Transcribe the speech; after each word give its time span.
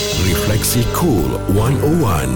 Refleksi 0.00 0.80
Cool 0.96 1.28
101. 1.52 2.32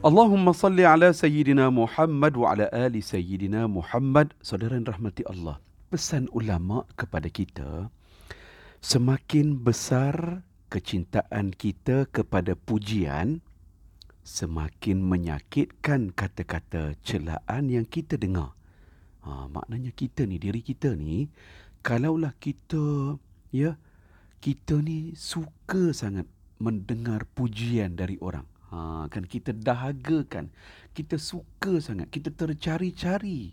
Allahumma 0.00 0.56
salli 0.56 0.88
ala 0.88 1.12
Sayyidina 1.12 1.68
Muhammad 1.68 2.32
wa 2.32 2.56
ala 2.56 2.64
ali 2.72 3.04
Sayyidina 3.04 3.68
Muhammad. 3.68 4.32
Saudara 4.40 4.80
rahmati 4.80 5.20
Allah. 5.28 5.60
Pesan 5.92 6.32
ulama 6.32 6.88
kepada 6.96 7.28
kita, 7.28 7.92
semakin 8.80 9.60
besar 9.60 10.40
kecintaan 10.72 11.52
kita 11.52 12.08
kepada 12.08 12.56
pujian, 12.56 13.44
semakin 14.24 14.96
menyakitkan 14.96 16.08
kata-kata 16.16 16.96
celaan 17.04 17.68
yang 17.68 17.84
kita 17.84 18.16
dengar. 18.16 18.56
Ha, 19.28 19.44
maknanya 19.44 19.92
kita 19.92 20.24
ni, 20.24 20.40
diri 20.40 20.64
kita 20.64 20.96
ni, 20.96 21.28
kalaulah 21.84 22.32
kita, 22.40 23.20
ya, 23.52 23.76
kita 24.40 24.80
ni 24.80 25.12
suka 25.12 25.92
sangat 25.92 26.24
mendengar 26.56 27.28
pujian 27.36 27.92
dari 27.96 28.16
orang. 28.24 28.48
Ha, 28.72 29.08
kan 29.12 29.28
kita 29.28 29.52
dahagakan, 29.52 30.48
kita 30.96 31.20
suka 31.20 31.80
sangat, 31.80 32.08
kita 32.08 32.32
tercari-cari 32.32 33.52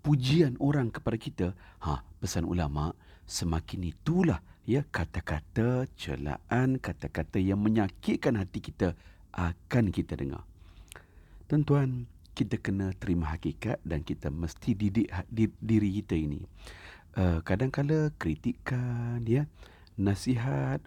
pujian 0.00 0.56
orang 0.56 0.88
kepada 0.88 1.16
kita. 1.20 1.46
Ha, 1.84 2.00
pesan 2.20 2.48
ulama, 2.48 2.96
semakin 3.28 3.92
itulah 3.92 4.40
ya 4.64 4.88
kata-kata 4.88 5.84
celaan, 6.00 6.80
kata-kata 6.80 7.36
yang 7.36 7.60
menyakitkan 7.60 8.40
hati 8.40 8.64
kita 8.64 8.96
akan 9.36 9.92
kita 9.92 10.16
dengar. 10.16 10.44
Tuan-tuan, 11.48 12.08
kita 12.32 12.56
kena 12.56 12.96
terima 12.96 13.36
hakikat 13.36 13.76
dan 13.84 14.00
kita 14.00 14.32
mesti 14.32 14.72
didik 14.72 15.12
ha- 15.12 15.28
diri 15.60 16.00
kita 16.00 16.16
ini. 16.16 16.40
Uh, 17.12 17.44
kadang-kala 17.44 18.08
kritikan 18.16 19.20
ya 19.28 19.44
nasihat 20.02 20.82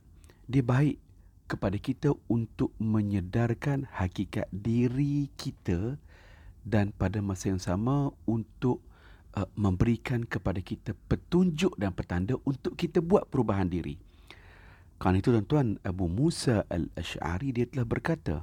dia 0.46 0.62
baik 0.62 1.00
kepada 1.48 1.78
kita 1.80 2.12
untuk 2.28 2.76
menyedarkan 2.82 3.88
hakikat 3.96 4.50
diri 4.52 5.30
kita 5.40 5.96
dan 6.66 6.90
pada 6.98 7.22
masa 7.22 7.54
yang 7.54 7.62
sama 7.62 8.10
untuk 8.26 8.82
uh, 9.38 9.46
memberikan 9.54 10.26
kepada 10.26 10.60
kita 10.60 10.98
petunjuk 11.06 11.78
dan 11.78 11.94
petanda 11.94 12.36
untuk 12.44 12.74
kita 12.74 13.00
buat 13.00 13.30
perubahan 13.30 13.70
diri. 13.70 14.02
Kerana 14.98 15.22
itu 15.22 15.30
tuan-tuan 15.30 15.78
Abu 15.86 16.10
Musa 16.10 16.66
Al-Asy'ari 16.72 17.54
dia 17.54 17.66
telah 17.70 17.86
berkata 17.86 18.36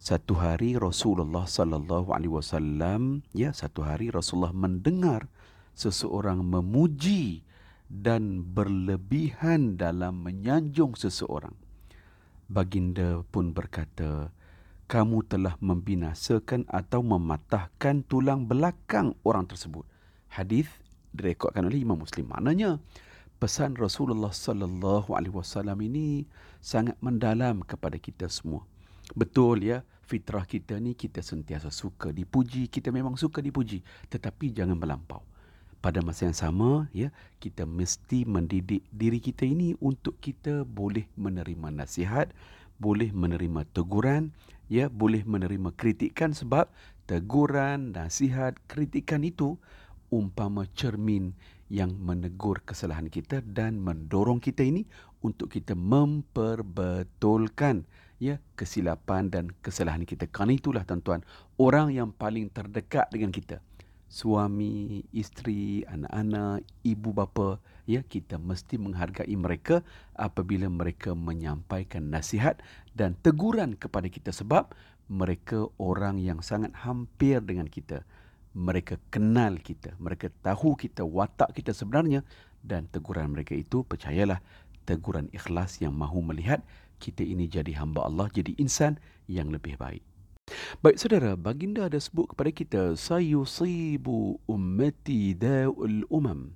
satu 0.00 0.40
hari 0.40 0.80
Rasulullah 0.80 1.44
sallallahu 1.44 2.16
alaihi 2.16 2.32
wasallam 2.32 3.20
ya 3.36 3.52
satu 3.52 3.84
hari 3.84 4.08
Rasulullah 4.08 4.56
mendengar 4.56 5.28
seseorang 5.76 6.40
memuji 6.40 7.44
dan 7.90 8.46
berlebihan 8.54 9.74
dalam 9.74 10.22
menyanjung 10.22 10.94
seseorang. 10.94 11.58
Baginda 12.46 13.26
pun 13.26 13.50
berkata, 13.50 14.30
kamu 14.86 15.26
telah 15.26 15.58
membinasakan 15.58 16.66
atau 16.70 17.02
mematahkan 17.02 18.06
tulang 18.06 18.46
belakang 18.46 19.18
orang 19.26 19.46
tersebut. 19.46 19.82
Hadis 20.30 20.70
direkodkan 21.10 21.66
oleh 21.66 21.82
Imam 21.82 21.98
Muslim. 21.98 22.30
Maknanya 22.30 22.78
pesan 23.42 23.74
Rasulullah 23.74 24.30
sallallahu 24.30 25.14
alaihi 25.14 25.34
wasallam 25.34 25.78
ini 25.82 26.26
sangat 26.62 26.94
mendalam 27.02 27.62
kepada 27.66 27.98
kita 27.98 28.30
semua. 28.30 28.66
Betul 29.14 29.66
ya, 29.66 29.82
fitrah 30.06 30.46
kita 30.46 30.78
ni 30.78 30.94
kita 30.94 31.22
sentiasa 31.22 31.70
suka 31.70 32.14
dipuji, 32.14 32.70
kita 32.70 32.94
memang 32.94 33.18
suka 33.18 33.42
dipuji, 33.42 33.82
tetapi 34.10 34.54
jangan 34.54 34.78
melampau 34.78 35.22
pada 35.80 36.04
masa 36.04 36.28
yang 36.28 36.36
sama 36.36 36.88
ya 36.92 37.08
kita 37.40 37.64
mesti 37.64 38.28
mendidik 38.28 38.84
diri 38.92 39.20
kita 39.20 39.48
ini 39.48 39.72
untuk 39.80 40.20
kita 40.20 40.68
boleh 40.68 41.08
menerima 41.16 41.72
nasihat 41.72 42.28
boleh 42.80 43.12
menerima 43.12 43.64
teguran 43.72 44.32
ya 44.68 44.88
boleh 44.92 45.24
menerima 45.24 45.72
kritikan 45.76 46.36
sebab 46.36 46.68
teguran 47.08 47.92
nasihat 47.96 48.56
kritikan 48.68 49.24
itu 49.24 49.56
umpama 50.12 50.68
cermin 50.76 51.32
yang 51.70 51.94
menegur 52.02 52.58
kesalahan 52.66 53.06
kita 53.06 53.46
dan 53.46 53.78
mendorong 53.78 54.42
kita 54.42 54.66
ini 54.66 54.90
untuk 55.22 55.54
kita 55.54 55.78
memperbetulkan 55.78 57.86
ya 58.18 58.42
kesilapan 58.58 59.30
dan 59.30 59.54
kesalahan 59.62 60.02
kita. 60.02 60.26
Kerana 60.28 60.52
itulah 60.58 60.82
tuan-tuan, 60.82 61.22
orang 61.56 61.94
yang 61.94 62.10
paling 62.10 62.50
terdekat 62.50 63.06
dengan 63.14 63.30
kita, 63.30 63.62
suami, 64.10 65.06
isteri, 65.14 65.86
anak-anak, 65.86 66.66
ibu 66.82 67.14
bapa, 67.14 67.62
ya 67.86 68.02
kita 68.02 68.42
mesti 68.42 68.74
menghargai 68.74 69.30
mereka 69.38 69.86
apabila 70.18 70.66
mereka 70.66 71.14
menyampaikan 71.14 72.10
nasihat 72.10 72.58
dan 72.98 73.14
teguran 73.22 73.78
kepada 73.78 74.10
kita 74.10 74.34
sebab 74.34 74.74
mereka 75.06 75.70
orang 75.78 76.18
yang 76.18 76.42
sangat 76.42 76.74
hampir 76.82 77.38
dengan 77.46 77.70
kita. 77.70 78.02
Mereka 78.50 78.98
kenal 79.14 79.62
kita, 79.62 79.94
mereka 80.02 80.26
tahu 80.42 80.74
kita 80.74 81.06
watak 81.06 81.54
kita 81.54 81.70
sebenarnya 81.70 82.26
dan 82.66 82.90
teguran 82.90 83.30
mereka 83.30 83.54
itu 83.54 83.86
percayalah 83.86 84.42
teguran 84.90 85.30
ikhlas 85.30 85.78
yang 85.78 85.94
mahu 85.94 86.18
melihat 86.18 86.66
kita 86.98 87.22
ini 87.22 87.46
jadi 87.46 87.78
hamba 87.78 88.10
Allah, 88.10 88.26
jadi 88.26 88.58
insan 88.58 88.98
yang 89.30 89.54
lebih 89.54 89.78
baik. 89.78 90.09
Baik 90.82 90.96
saudara, 90.98 91.38
baginda 91.38 91.86
ada 91.86 91.98
sebut 91.98 92.30
kepada 92.30 92.50
kita 92.50 92.82
sayusibu 92.98 94.38
ummati 94.46 95.34
da'ul 95.34 96.06
umam. 96.10 96.54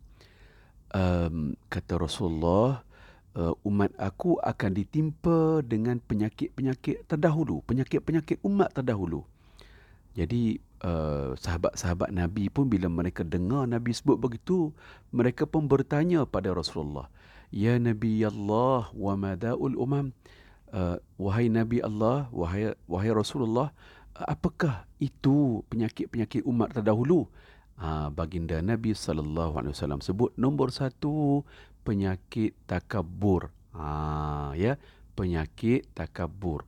Um, 0.94 1.58
kata 1.66 1.98
Rasulullah, 1.98 2.86
uh, 3.34 3.54
umat 3.66 3.90
aku 3.98 4.38
akan 4.38 4.70
ditimpa 4.74 5.62
dengan 5.66 5.98
penyakit-penyakit 5.98 7.06
terdahulu, 7.10 7.62
penyakit-penyakit 7.66 8.38
umat 8.46 8.70
terdahulu. 8.70 9.26
Jadi 10.14 10.62
uh, 10.86 11.34
sahabat-sahabat 11.34 12.14
Nabi 12.14 12.46
pun 12.46 12.70
bila 12.70 12.86
mereka 12.86 13.26
dengar 13.26 13.66
Nabi 13.66 13.90
sebut 13.90 14.14
begitu, 14.14 14.70
mereka 15.10 15.42
pun 15.50 15.66
bertanya 15.66 16.22
pada 16.22 16.54
Rasulullah, 16.54 17.10
"Ya 17.50 17.74
Nabi 17.82 18.22
Allah, 18.22 18.86
wa 18.94 19.14
mada'ul 19.18 19.74
umam?" 19.74 20.14
Uh, 20.74 20.98
wahai 21.14 21.46
Nabi 21.46 21.78
Allah, 21.78 22.26
wahai 22.34 22.74
wahai 22.90 23.14
Rasulullah, 23.14 23.70
apakah 24.18 24.90
itu 24.98 25.62
penyakit-penyakit 25.70 26.42
umat 26.42 26.74
terdahulu? 26.74 27.30
Uh, 27.74 28.06
baginda 28.14 28.62
Nabi 28.62 28.94
sallallahu 28.94 29.58
alaihi 29.58 29.74
wasallam 29.74 29.98
sebut 29.98 30.30
nombor 30.38 30.70
satu 30.70 31.42
penyakit 31.86 32.54
takabur. 32.66 33.50
Uh, 33.74 34.54
ya, 34.54 34.78
penyakit 35.18 35.86
takabur. 35.94 36.66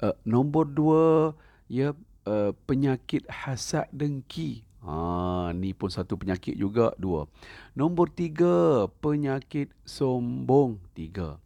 Uh, 0.00 0.16
nombor 0.24 0.68
dua 0.68 1.32
ya 1.68 1.92
uh, 2.28 2.52
penyakit 2.68 3.24
hasad 3.28 3.88
dengki. 3.92 4.64
Ha, 4.86 5.50
ni 5.50 5.74
pun 5.74 5.90
satu 5.90 6.14
penyakit 6.14 6.54
juga 6.54 6.94
dua. 6.94 7.26
Nombor 7.74 8.06
tiga 8.14 8.86
penyakit 9.02 9.74
sombong 9.82 10.78
tiga. 10.94 11.42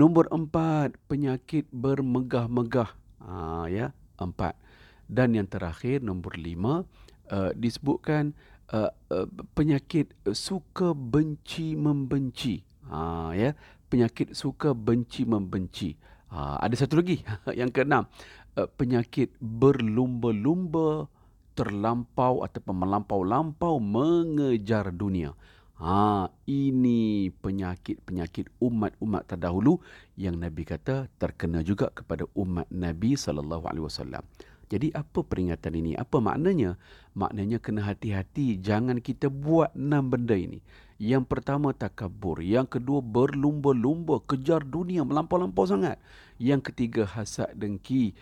Nombor 0.00 0.32
empat, 0.32 0.96
penyakit 1.12 1.68
bermegah-megah. 1.68 2.90
Ha, 3.20 3.68
ya, 3.68 3.92
empat. 4.16 4.56
Dan 5.04 5.36
yang 5.36 5.44
terakhir, 5.44 6.00
nombor 6.00 6.40
lima, 6.40 6.88
uh, 7.28 7.52
disebutkan 7.52 8.32
uh, 8.72 8.88
uh, 9.12 9.28
penyakit 9.52 10.08
suka 10.32 10.96
benci 10.96 11.76
membenci. 11.76 12.64
Ha, 12.88 13.36
ya, 13.36 13.52
penyakit 13.92 14.32
suka 14.32 14.72
benci 14.72 15.28
membenci. 15.28 15.92
Ha, 16.32 16.64
ada 16.64 16.72
satu 16.72 17.04
lagi, 17.04 17.20
yang 17.60 17.68
keenam, 17.68 18.08
uh, 18.56 18.68
penyakit 18.80 19.36
berlumba-lumba 19.36 21.12
terlampau 21.52 22.40
ataupun 22.40 22.88
melampau-lampau 22.88 23.76
mengejar 23.76 24.96
dunia. 24.96 25.36
Ha, 25.80 26.28
ini 26.44 27.32
penyakit-penyakit 27.40 28.52
umat-umat 28.60 29.24
terdahulu 29.24 29.80
yang 30.12 30.36
Nabi 30.36 30.68
kata 30.68 31.08
terkena 31.16 31.64
juga 31.64 31.88
kepada 31.88 32.28
umat 32.36 32.68
Nabi 32.68 33.16
sallallahu 33.16 33.64
alaihi 33.64 33.88
wasallam. 33.88 34.20
Jadi 34.68 34.92
apa 34.92 35.24
peringatan 35.24 35.80
ini? 35.80 35.96
Apa 35.96 36.20
maknanya? 36.20 36.76
Maknanya 37.16 37.64
kena 37.64 37.88
hati-hati 37.88 38.60
jangan 38.60 39.00
kita 39.00 39.32
buat 39.32 39.72
enam 39.72 40.12
benda 40.12 40.36
ini. 40.36 40.60
Yang 41.00 41.32
pertama 41.32 41.72
takabur, 41.72 42.44
yang 42.44 42.68
kedua 42.68 43.00
berlumba-lumba 43.00 44.20
kejar 44.28 44.60
dunia 44.60 45.00
melampau-lampau 45.00 45.64
sangat. 45.64 45.96
Yang 46.36 46.70
ketiga 46.70 47.08
hasad 47.08 47.56
dengki, 47.56 48.12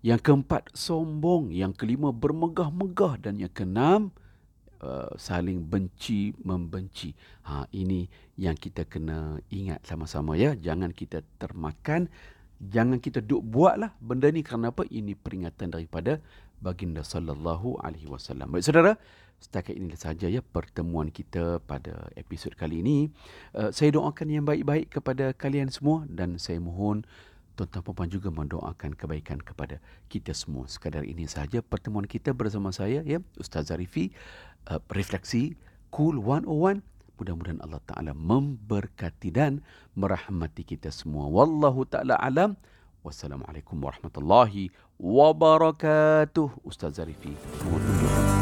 yang 0.00 0.16
keempat 0.16 0.72
sombong, 0.72 1.52
yang 1.52 1.76
kelima 1.76 2.08
bermegah-megah 2.08 3.20
dan 3.20 3.36
yang 3.36 3.52
keenam 3.52 4.16
Uh, 4.82 5.14
saling 5.14 5.62
benci 5.62 6.34
membenci. 6.42 7.14
Ha 7.46 7.70
ini 7.70 8.10
yang 8.34 8.58
kita 8.58 8.82
kena 8.82 9.38
ingat 9.46 9.86
sama-sama 9.86 10.34
ya. 10.34 10.58
Jangan 10.58 10.90
kita 10.90 11.22
termakan, 11.38 12.10
jangan 12.58 12.98
kita 12.98 13.22
duk 13.22 13.46
buatlah 13.46 13.94
benda 14.02 14.26
ni 14.34 14.42
kerana 14.42 14.74
apa? 14.74 14.82
Ini 14.82 15.14
peringatan 15.14 15.70
daripada 15.70 16.18
baginda 16.58 17.06
sallallahu 17.06 17.78
alaihi 17.78 18.10
wasallam. 18.10 18.50
Baik 18.50 18.66
saudara, 18.66 18.98
setakat 19.38 19.78
ini 19.78 19.94
sahaja 19.94 20.26
ya 20.26 20.42
pertemuan 20.42 21.14
kita 21.14 21.62
pada 21.62 22.10
episod 22.18 22.50
kali 22.58 22.82
ini. 22.82 23.10
Uh, 23.54 23.70
saya 23.70 23.94
doakan 23.94 24.34
yang 24.34 24.42
baik-baik 24.42 24.90
kepada 24.90 25.30
kalian 25.30 25.70
semua 25.70 26.06
dan 26.10 26.42
saya 26.42 26.58
mohon 26.58 27.06
tuan-tuan 27.52 27.84
puan 27.84 28.08
juga 28.08 28.32
mendoakan 28.32 28.96
kebaikan 28.96 29.36
kepada 29.36 29.76
kita 30.08 30.32
semua. 30.32 30.64
Sekadar 30.70 31.04
ini 31.04 31.28
sahaja 31.28 31.60
pertemuan 31.60 32.08
kita 32.08 32.32
bersama 32.32 32.72
saya 32.72 33.04
ya 33.04 33.20
Ustaz 33.36 33.68
Zarifi 33.68 34.14
uh, 34.68 34.82
refleksi 34.92 35.56
Cool 35.90 36.20
101 36.20 36.92
mudah-mudahan 37.22 37.62
Allah 37.62 37.78
Taala 37.86 38.12
memberkati 38.18 39.30
dan 39.30 39.62
merahmati 39.94 40.66
kita 40.66 40.90
semua. 40.90 41.30
Wallahu 41.30 41.86
taala 41.86 42.18
alam. 42.18 42.58
Wassalamualaikum 43.06 43.78
warahmatullahi 43.78 44.74
wabarakatuh. 44.98 46.66
Ustaz 46.66 46.98
Zarifi, 46.98 47.34
mohon 47.62 47.82
undur. 47.82 48.41